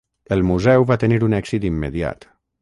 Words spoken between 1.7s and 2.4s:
immediat.